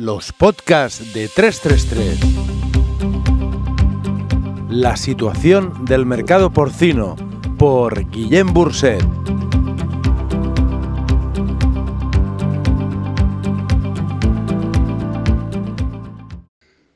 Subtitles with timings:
[0.00, 2.20] Los podcasts de 333.
[4.70, 7.16] La situación del mercado porcino
[7.58, 9.02] por Guillem Burset.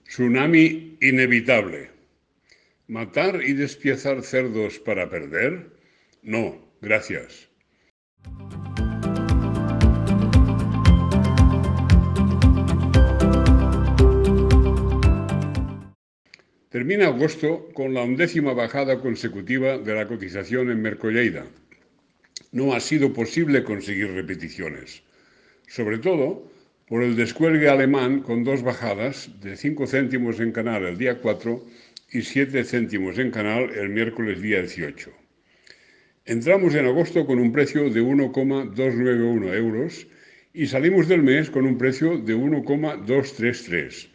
[0.05, 1.91] Tsunami inevitable.
[2.87, 5.73] ¿Matar y despiezar cerdos para perder?
[6.23, 7.52] No, gracias.
[16.73, 21.45] Termina agosto con la undécima bajada consecutiva de la cotización en Mercolleida.
[22.51, 25.03] No ha sido posible conseguir repeticiones,
[25.69, 26.51] sobre todo
[26.89, 31.63] por el descuelgue alemán con dos bajadas de 5 céntimos en canal el día 4
[32.11, 35.13] y 7 céntimos en canal el miércoles día 18.
[36.25, 40.07] Entramos en agosto con un precio de 1,291 euros
[40.55, 44.12] y salimos del mes con un precio de 1,233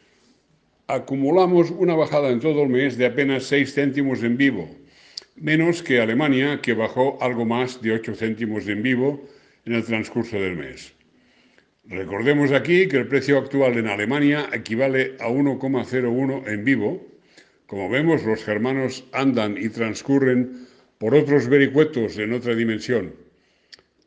[0.88, 4.70] acumulamos una bajada en todo el mes de apenas 6 céntimos en vivo,
[5.36, 9.28] menos que Alemania, que bajó algo más de 8 céntimos en vivo
[9.66, 10.94] en el transcurso del mes.
[11.90, 17.06] Recordemos aquí que el precio actual en Alemania equivale a 1,01 en vivo.
[17.66, 23.14] Como vemos, los germanos andan y transcurren por otros vericuetos en otra dimensión.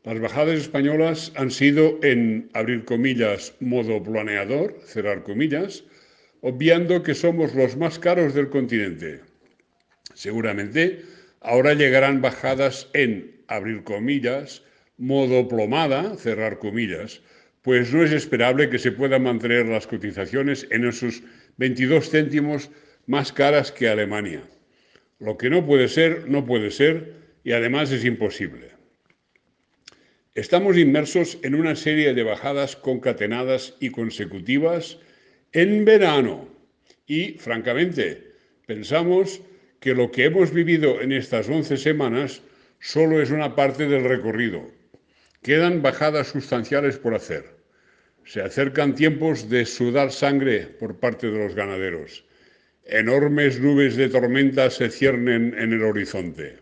[0.03, 5.83] Las bajadas españolas han sido en, abrir comillas, modo planeador, cerrar comillas,
[6.41, 9.21] obviando que somos los más caros del continente.
[10.13, 11.03] Seguramente
[11.39, 14.63] ahora llegarán bajadas en, abrir comillas,
[14.97, 17.21] modo plomada, cerrar comillas,
[17.61, 21.21] pues no es esperable que se puedan mantener las cotizaciones en esos
[21.57, 22.71] 22 céntimos
[23.05, 24.43] más caras que Alemania.
[25.19, 28.71] Lo que no puede ser, no puede ser y además es imposible.
[30.33, 34.97] Estamos inmersos en una serie de bajadas concatenadas y consecutivas
[35.53, 36.47] en verano.
[37.07, 38.33] Y, francamente,
[38.65, 39.41] pensamos
[39.79, 42.41] que lo que hemos vivido en estas 11 semanas
[42.79, 44.69] solo es una parte del recorrido.
[45.41, 47.45] Quedan bajadas sustanciales por hacer.
[48.25, 52.23] Se acercan tiempos de sudar sangre por parte de los ganaderos.
[52.85, 56.59] Enormes nubes de tormenta se ciernen en el horizonte.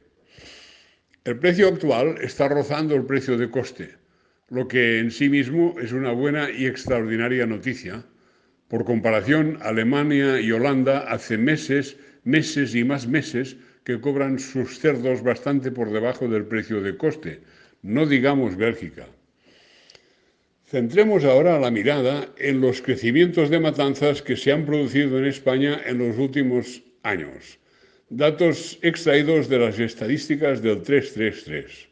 [1.25, 3.95] El precio actual está rozando el precio de coste,
[4.49, 8.05] lo que en sí mismo es una buena y extraordinaria noticia,
[8.69, 15.23] por comparación, Alemania y Holanda hace meses, meses y más meses que cobran sus cerdos
[15.23, 17.39] bastante por debajo del precio de coste,
[17.81, 19.07] no digamos Bélgica.
[20.67, 25.81] Centremos ahora la mirada en los crecimientos de matanzas que se han producido en España
[25.83, 27.57] en los últimos años.
[28.09, 31.87] Datos extraídos de las estadísticas del 333.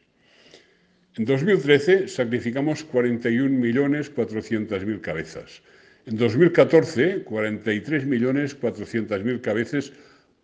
[1.18, 5.64] En 2013 sacrificamos 41.400.000 cabezas.
[6.08, 9.92] En 2014, 43.400.000 cabezas,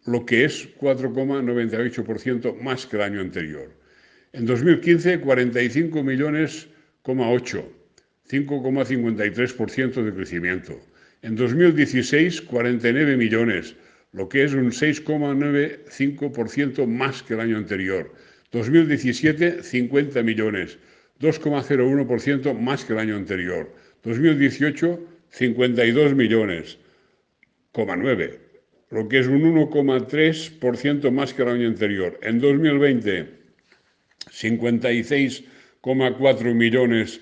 [0.06, 3.72] lo que es 4,98% más que el año anterior.
[4.34, 6.68] En 2015, 45 millones,
[7.06, 10.78] 5,53% de crecimiento.
[11.22, 13.78] En 2016, 49 millones,
[14.12, 18.14] lo que es un 6,95% más que el año anterior.
[18.52, 20.78] 2017, 50 millones,
[21.22, 23.74] 2,01% más que el año anterior.
[24.04, 26.78] 2018, 52 millones,
[27.74, 28.40] 9,
[28.92, 32.20] lo que es un 1,3% más que el año anterior.
[32.22, 33.30] En 2020,
[34.32, 37.20] 56,4 millones,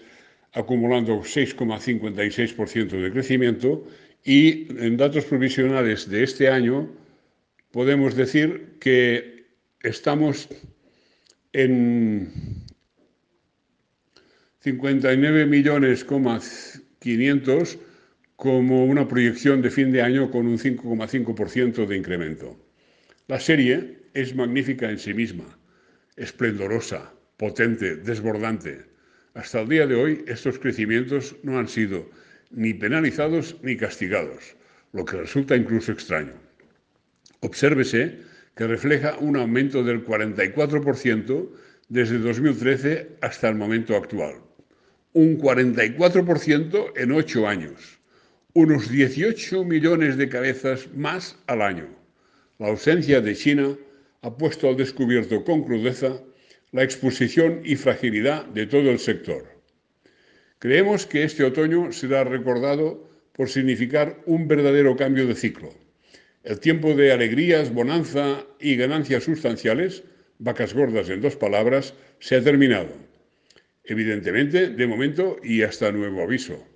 [0.52, 3.88] acumulando 6,56% de crecimiento.
[4.26, 6.90] Y en datos provisionales de este año,
[7.72, 9.46] podemos decir que
[9.82, 10.50] estamos
[11.54, 12.30] en
[14.60, 16.06] 59 millones,
[17.00, 17.80] 500
[18.42, 22.58] como una proyección de fin de año con un 5,5% de incremento.
[23.28, 25.60] La serie es magnífica en sí misma,
[26.16, 28.82] esplendorosa, potente, desbordante.
[29.36, 32.10] Hasta el día de hoy estos crecimientos no han sido
[32.50, 34.56] ni penalizados ni castigados,
[34.92, 36.34] lo que resulta incluso extraño.
[37.42, 38.22] Obsérvese
[38.56, 41.48] que refleja un aumento del 44%
[41.90, 44.38] desde 2013 hasta el momento actual.
[45.14, 48.01] Un 44% en ocho años
[48.54, 51.88] unos 18 millones de cabezas más al año.
[52.60, 53.78] La ausencia de China
[54.22, 56.22] ha puesto al descubierto con crudeza
[56.72, 59.46] la exposición y fragilidad de todo el sector.
[60.60, 65.74] Creemos que este otoño será recordado por significar un verdadero cambio de ciclo.
[66.44, 70.04] El tiempo de alegrías, bonanza y ganancias sustanciales,
[70.40, 72.90] vacas gordas en dos palabras, se ha terminado.
[73.86, 76.71] Evidentemente, de momento y hasta nuevo aviso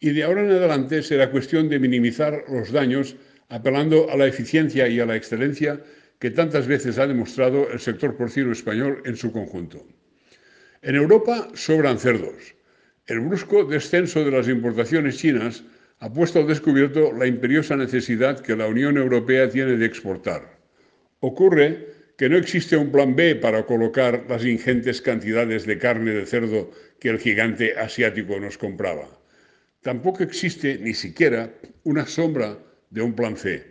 [0.00, 3.16] y de ahora en adelante será cuestión de minimizar los daños
[3.48, 5.80] apelando a la eficiencia y a la excelencia
[6.18, 9.86] que tantas veces ha demostrado el sector porcino español en su conjunto.
[10.82, 12.54] En Europa sobran cerdos.
[13.06, 15.64] El brusco descenso de las importaciones chinas
[16.00, 20.58] ha puesto al descubierto la imperiosa necesidad que la Unión Europea tiene de exportar.
[21.20, 26.26] Ocurre que no existe un plan B para colocar las ingentes cantidades de carne de
[26.26, 26.70] cerdo
[27.00, 29.08] que el gigante asiático nos compraba.
[29.84, 31.52] Tampoco existe ni siquiera
[31.82, 32.58] una sombra
[32.88, 33.62] de un plan C.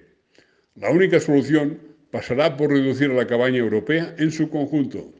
[0.75, 1.79] La única solución
[2.11, 5.11] pasará por reducir la cabaña europea en su conjunto.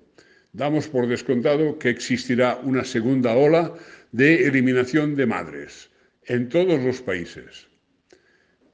[0.52, 3.74] Damos por descontado que existirá una segunda ola
[4.12, 5.90] de eliminación de madres
[6.28, 7.66] en todos los países.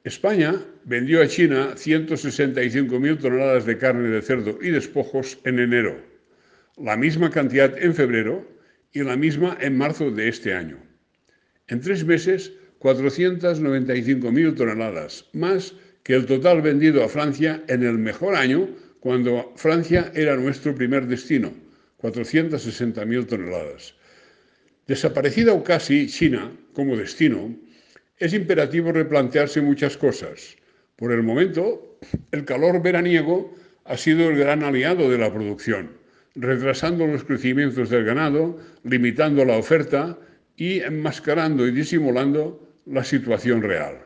[0.04, 5.96] España vendió a China 165.000 toneladas de carne de cerdo y despojos en enero,
[6.76, 8.46] la misma cantidad en febrero
[8.92, 10.89] y la misma en marzo de este año.
[11.70, 18.36] En tres meses, 495.000 toneladas, más que el total vendido a Francia en el mejor
[18.36, 18.68] año,
[19.00, 21.54] cuando Francia era nuestro primer destino,
[22.02, 23.94] 460.000 toneladas.
[24.88, 27.56] Desaparecida o casi China como destino,
[28.18, 30.58] es imperativo replantearse muchas cosas.
[30.96, 32.00] Por el momento,
[32.32, 33.54] el calor veraniego
[33.86, 35.92] ha sido el gran aliado de la producción,
[36.34, 40.18] retrasando los crecimientos del ganado, limitando la oferta
[40.60, 43.98] y enmascarando y disimulando la situación real.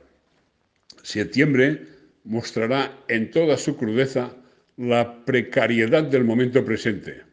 [1.02, 1.82] Septiembre
[2.26, 4.36] mostrará en toda su crudeza
[4.78, 7.24] la precariedad del momento presente.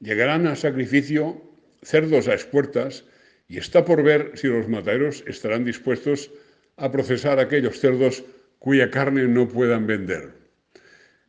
[0.00, 1.42] Llegarán a sacrificio
[1.82, 3.04] cerdos a expuertas
[3.48, 6.30] y está por ver si los mataderos estarán dispuestos
[6.76, 8.22] a procesar aquellos cerdos
[8.58, 10.34] cuya carne no puedan vender.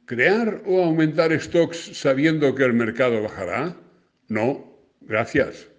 [0.05, 3.77] ¿Crear o aumentar stocks sabiendo que el mercado bajará?
[4.27, 5.70] No, gracias.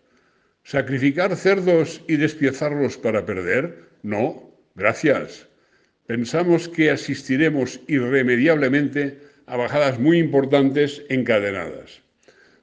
[0.65, 3.89] ¿Sacrificar cerdos y despiezarlos para perder?
[4.03, 5.49] No, gracias.
[6.07, 12.03] Pensamos que asistiremos irremediablemente a bajadas muy importantes encadenadas.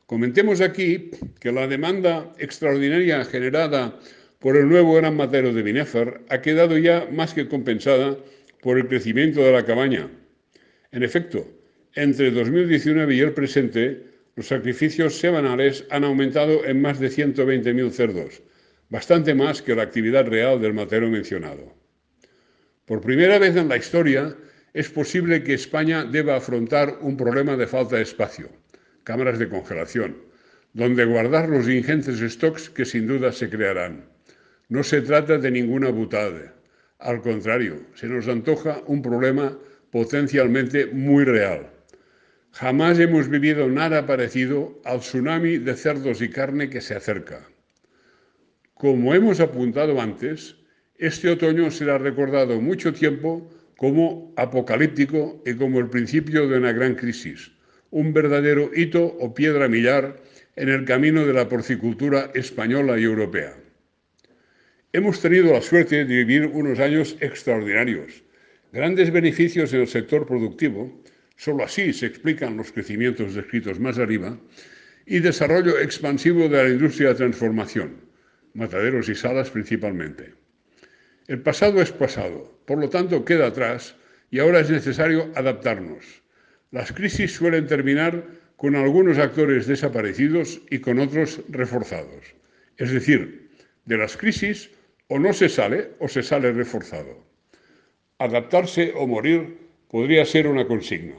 [0.05, 3.99] Comentemos aquí que la demanda extraordinaria generada
[4.39, 8.17] por el nuevo gran matero de Binéfar ha quedado ya más que compensada
[8.61, 10.09] por el crecimiento de la cabaña.
[10.91, 11.45] En efecto,
[11.95, 14.03] entre 2019 y el presente,
[14.39, 18.41] los sacrificios semanales han aumentado en más de 120.000 cerdos,
[18.87, 21.75] bastante más que la actividad real del matero mencionado.
[22.85, 24.33] Por primera vez en la historia,
[24.73, 28.49] es posible que España deba afrontar un problema de falta de espacio
[29.03, 30.15] cámaras de congelación,
[30.71, 34.05] donde guardar los ingentes stocks que sin duda se crearán.
[34.69, 36.55] No se trata de ninguna butada.
[36.99, 39.59] Al contrario, se nos antoja un problema
[39.91, 41.78] potencialmente muy real.
[42.51, 47.47] Jamás hemos vivido nada parecido al tsunami de cerdos y carne que se acerca.
[48.73, 50.55] Como hemos apuntado antes,
[50.97, 56.95] este otoño será recordado mucho tiempo como apocalíptico y como el principio de una gran
[56.95, 57.51] crisis
[57.91, 60.21] un verdadero hito o piedra millar
[60.55, 63.55] en el camino de la porcicultura española y europea.
[64.93, 68.23] Hemos tenido la suerte de vivir unos años extraordinarios,
[68.71, 71.01] grandes beneficios en el sector productivo,
[71.39, 74.37] solo así se explican los crecimientos descritos más arriba,
[75.07, 77.95] y desarrollo expansivo de la industria de transformación,
[78.53, 80.35] mataderos y salas principalmente.
[81.27, 83.95] El pasado es pasado, por lo tanto queda atrás
[84.29, 86.21] y ahora es necesario adaptarnos
[86.71, 88.23] las crisis suelen terminar
[88.55, 92.35] con algunos actores desaparecidos y con otros reforzados.
[92.77, 93.49] Es decir,
[93.85, 94.69] de las crisis
[95.07, 97.25] o no se sale o se sale reforzado.
[98.19, 99.57] Adaptarse o morir
[99.89, 101.15] podría ser una consigna.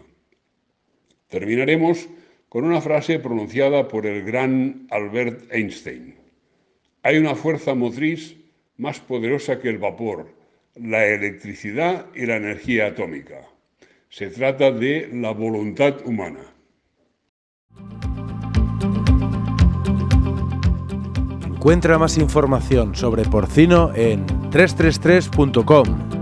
[1.30, 2.08] Terminaremos
[2.48, 6.16] con una frase pronunciada por el gran Albert Einstein.
[7.02, 8.36] Hay una fuerza motriz
[8.76, 10.34] más poderosa que el vapor,
[10.74, 13.48] la electricidad y la energía atómica.
[14.08, 16.40] Se trata de la voluntad humana.
[21.46, 26.19] Encuentra más información sobre porcino en 333.com.